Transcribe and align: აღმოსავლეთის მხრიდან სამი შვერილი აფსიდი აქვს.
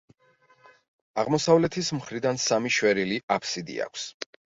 აღმოსავლეთის 1.23 1.91
მხრიდან 1.97 2.39
სამი 2.45 2.71
შვერილი 2.79 3.21
აფსიდი 3.37 3.77
აქვს. 3.87 4.07